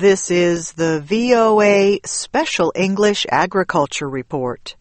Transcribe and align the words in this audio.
This 0.00 0.30
is 0.30 0.72
the 0.72 0.98
VOA 0.98 1.98
Special 2.06 2.72
English 2.74 3.26
Agriculture 3.28 4.08
Report. 4.08 4.74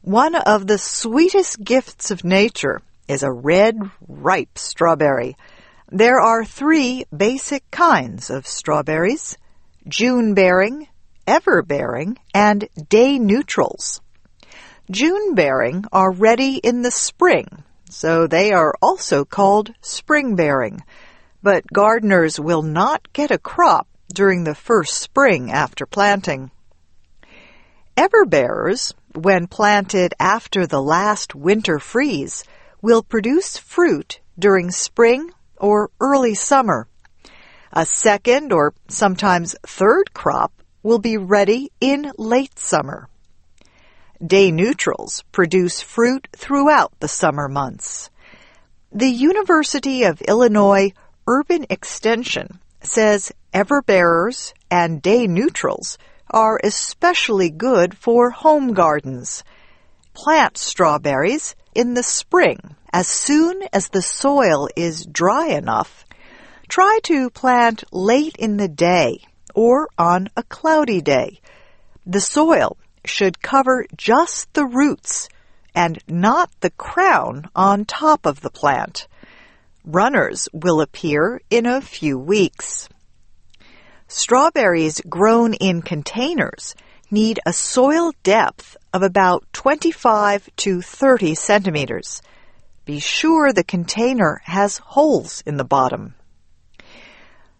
One 0.00 0.36
of 0.36 0.68
the 0.68 0.78
sweetest 0.78 1.64
gifts 1.64 2.12
of 2.12 2.22
nature 2.22 2.80
is 3.08 3.24
a 3.24 3.32
red, 3.32 3.76
ripe 4.06 4.56
strawberry. 4.56 5.36
There 5.90 6.20
are 6.20 6.44
three 6.44 7.04
basic 7.10 7.68
kinds 7.72 8.30
of 8.30 8.46
strawberries 8.46 9.36
June 9.88 10.34
bearing, 10.34 10.86
ever 11.26 11.60
bearing, 11.60 12.16
and 12.32 12.68
day 12.88 13.18
neutrals. 13.18 14.00
June 14.88 15.34
bearing 15.34 15.84
are 15.90 16.12
ready 16.12 16.58
in 16.58 16.82
the 16.82 16.92
spring, 16.92 17.64
so 17.90 18.28
they 18.28 18.52
are 18.52 18.76
also 18.80 19.24
called 19.24 19.74
spring 19.80 20.36
bearing. 20.36 20.84
But 21.42 21.66
gardeners 21.72 22.38
will 22.38 22.62
not 22.62 23.12
get 23.12 23.32
a 23.32 23.38
crop 23.38 23.88
during 24.12 24.44
the 24.44 24.54
first 24.54 24.94
spring 25.00 25.50
after 25.50 25.86
planting. 25.86 26.50
Everbearers, 27.96 28.92
when 29.14 29.46
planted 29.46 30.14
after 30.18 30.66
the 30.66 30.82
last 30.82 31.34
winter 31.34 31.78
freeze, 31.78 32.44
will 32.82 33.02
produce 33.02 33.56
fruit 33.56 34.20
during 34.38 34.70
spring 34.70 35.30
or 35.56 35.90
early 36.00 36.34
summer. 36.34 36.88
A 37.72 37.86
second 37.86 38.52
or 38.52 38.74
sometimes 38.88 39.54
third 39.66 40.12
crop 40.12 40.52
will 40.82 40.98
be 40.98 41.16
ready 41.16 41.70
in 41.80 42.12
late 42.18 42.58
summer. 42.58 43.08
Day 44.24 44.50
neutrals 44.50 45.24
produce 45.32 45.80
fruit 45.80 46.28
throughout 46.36 46.92
the 47.00 47.08
summer 47.08 47.48
months. 47.48 48.10
The 48.92 49.10
University 49.10 50.04
of 50.04 50.20
Illinois 50.22 50.92
Urban 51.26 51.66
Extension 51.70 52.60
says 52.86 53.32
everbearers 53.52 54.52
and 54.70 55.00
day 55.00 55.26
neutrals 55.26 55.98
are 56.30 56.60
especially 56.64 57.50
good 57.50 57.96
for 57.96 58.30
home 58.30 58.74
gardens. 58.74 59.44
Plant 60.12 60.58
strawberries 60.58 61.54
in 61.74 61.94
the 61.94 62.02
spring 62.02 62.76
as 62.92 63.08
soon 63.08 63.62
as 63.72 63.88
the 63.88 64.02
soil 64.02 64.68
is 64.76 65.06
dry 65.06 65.48
enough. 65.48 66.04
Try 66.68 67.00
to 67.04 67.30
plant 67.30 67.84
late 67.92 68.36
in 68.36 68.56
the 68.56 68.68
day 68.68 69.18
or 69.54 69.88
on 69.98 70.28
a 70.36 70.42
cloudy 70.42 71.00
day. 71.00 71.40
The 72.06 72.20
soil 72.20 72.76
should 73.04 73.42
cover 73.42 73.86
just 73.96 74.52
the 74.54 74.64
roots 74.66 75.28
and 75.74 75.98
not 76.08 76.50
the 76.60 76.70
crown 76.70 77.50
on 77.54 77.84
top 77.84 78.26
of 78.26 78.40
the 78.40 78.50
plant. 78.50 79.08
Runners 79.86 80.48
will 80.54 80.80
appear 80.80 81.42
in 81.50 81.66
a 81.66 81.82
few 81.82 82.18
weeks. 82.18 82.88
Strawberries 84.08 85.02
grown 85.06 85.52
in 85.52 85.82
containers 85.82 86.74
need 87.10 87.38
a 87.44 87.52
soil 87.52 88.12
depth 88.22 88.78
of 88.94 89.02
about 89.02 89.44
25 89.52 90.48
to 90.56 90.80
30 90.80 91.34
centimeters. 91.34 92.22
Be 92.86 92.98
sure 92.98 93.52
the 93.52 93.62
container 93.62 94.40
has 94.44 94.78
holes 94.78 95.42
in 95.44 95.58
the 95.58 95.64
bottom. 95.64 96.14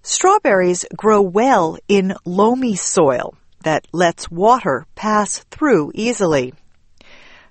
Strawberries 0.02 0.86
grow 0.96 1.20
well 1.20 1.76
in 1.88 2.14
loamy 2.24 2.76
soil 2.76 3.34
that 3.64 3.86
lets 3.92 4.30
water 4.30 4.86
pass 4.94 5.40
through 5.50 5.92
easily. 5.94 6.54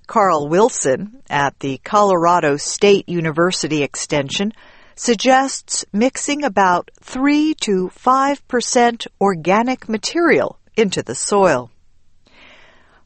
Carl 0.07 0.49
Wilson 0.49 1.21
at 1.29 1.59
the 1.59 1.79
Colorado 1.83 2.57
State 2.57 3.07
University 3.07 3.83
Extension 3.83 4.51
suggests 4.95 5.85
mixing 5.93 6.43
about 6.43 6.91
3 7.01 7.53
to 7.61 7.89
5% 7.89 9.07
organic 9.21 9.87
material 9.87 10.59
into 10.75 11.01
the 11.01 11.15
soil. 11.15 11.71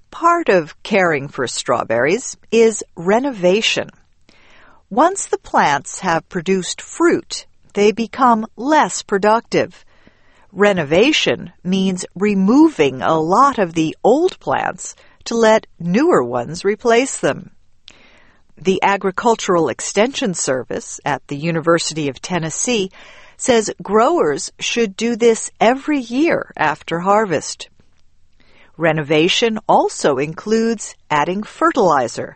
Part 0.10 0.50
of 0.50 0.82
caring 0.84 1.28
for 1.28 1.48
strawberries 1.48 2.38
is 2.52 2.84
renovation. 2.96 3.90
Once 4.90 5.28
the 5.28 5.38
plants 5.38 6.00
have 6.00 6.30
produced 6.30 6.82
fruit, 6.82 7.46
they 7.74 7.92
become 7.92 8.48
less 8.56 9.04
productive. 9.04 9.86
Renovation 10.52 11.52
means 11.64 12.06
removing 12.16 13.02
a 13.02 13.20
lot 13.20 13.60
of 13.60 13.74
the 13.74 13.96
old 14.04 14.40
plants 14.40 14.96
to 15.28 15.36
let 15.36 15.68
newer 15.80 16.24
ones 16.24 16.66
replace 16.66 17.20
them. 17.20 17.52
The 18.58 18.82
Agricultural 18.82 19.70
Extension 19.70 20.34
Service 20.34 21.00
at 21.06 21.26
the 21.28 21.38
University 21.38 22.10
of 22.10 22.22
Tennessee 22.22 22.92
says 23.38 23.72
growers 23.84 24.52
should 24.60 24.96
do 24.96 25.16
this 25.16 25.52
every 25.60 26.00
year 26.00 26.52
after 26.58 27.00
harvest. 27.00 27.70
Renovation 28.78 29.60
also 29.68 30.18
includes 30.18 30.96
adding 31.12 31.44
fertilizer, 31.44 32.36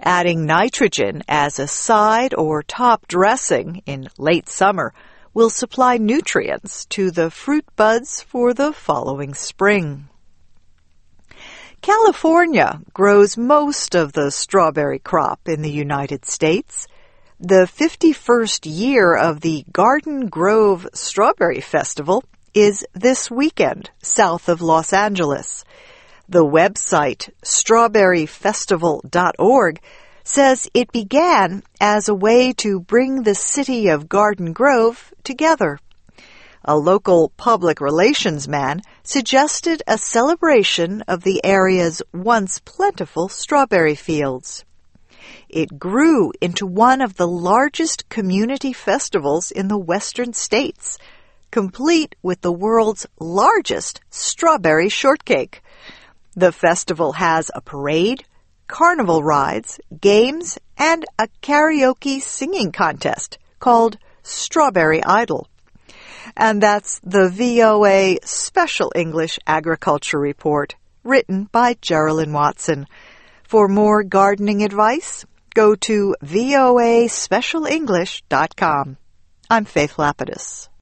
adding 0.00 0.44
nitrogen 0.46 1.22
as 1.28 1.58
a 1.58 1.66
side 1.66 2.34
or 2.34 2.62
top 2.62 3.06
dressing 3.08 3.82
in 3.86 4.08
late 4.18 4.48
summer 4.48 4.92
will 5.32 5.50
supply 5.50 5.96
nutrients 5.96 6.86
to 6.86 7.10
the 7.10 7.30
fruit 7.30 7.64
buds 7.76 8.20
for 8.20 8.52
the 8.52 8.72
following 8.72 9.32
spring. 9.32 10.08
California 11.82 12.80
grows 12.92 13.36
most 13.36 13.94
of 13.94 14.12
the 14.12 14.30
strawberry 14.30 14.98
crop 14.98 15.40
in 15.46 15.62
the 15.62 15.70
United 15.70 16.24
States. 16.24 16.88
The 17.38 17.68
51st 17.70 18.60
year 18.64 19.14
of 19.14 19.40
the 19.40 19.64
Garden 19.70 20.26
Grove 20.26 20.88
Strawberry 20.94 21.60
Festival 21.60 22.24
is 22.54 22.84
this 22.94 23.30
weekend 23.30 23.90
south 24.02 24.48
of 24.48 24.62
Los 24.62 24.92
Angeles. 24.92 25.64
The 26.28 26.44
website 26.44 27.30
strawberryfestival.org 27.42 29.80
says 30.24 30.68
it 30.74 30.90
began 30.90 31.62
as 31.80 32.08
a 32.08 32.14
way 32.14 32.52
to 32.54 32.80
bring 32.80 33.22
the 33.22 33.34
city 33.34 33.88
of 33.88 34.08
Garden 34.08 34.52
Grove 34.52 35.12
together 35.22 35.78
a 36.66 36.76
local 36.76 37.28
public 37.36 37.80
relations 37.80 38.48
man 38.48 38.82
suggested 39.04 39.82
a 39.86 39.96
celebration 39.96 41.00
of 41.02 41.22
the 41.22 41.42
area's 41.44 42.02
once 42.12 42.58
plentiful 42.58 43.28
strawberry 43.28 43.94
fields. 43.94 44.64
It 45.48 45.78
grew 45.78 46.32
into 46.40 46.66
one 46.66 47.00
of 47.00 47.14
the 47.14 47.28
largest 47.28 48.08
community 48.08 48.72
festivals 48.72 49.52
in 49.52 49.68
the 49.68 49.78
western 49.78 50.32
states, 50.32 50.98
complete 51.52 52.16
with 52.20 52.40
the 52.40 52.52
world's 52.52 53.06
largest 53.20 54.00
strawberry 54.10 54.88
shortcake. 54.88 55.62
The 56.34 56.50
festival 56.50 57.12
has 57.12 57.48
a 57.54 57.60
parade, 57.60 58.24
carnival 58.66 59.22
rides, 59.22 59.78
games, 60.00 60.58
and 60.76 61.04
a 61.16 61.28
karaoke 61.42 62.20
singing 62.20 62.72
contest 62.72 63.38
called 63.60 63.98
Strawberry 64.24 65.02
Idol. 65.04 65.46
And 66.36 66.62
that's 66.62 67.00
the 67.02 67.28
VOA 67.28 68.18
Special 68.24 68.92
English 68.94 69.40
Agriculture 69.46 70.18
Report, 70.18 70.74
written 71.04 71.44
by 71.44 71.76
Geraldine 71.80 72.32
Watson. 72.32 72.86
For 73.42 73.68
more 73.68 74.02
gardening 74.02 74.62
advice, 74.62 75.24
go 75.54 75.74
to 75.74 76.16
voaspecialenglish.com. 76.22 78.96
I'm 79.48 79.64
Faith 79.64 79.96
Lapidus. 79.96 80.68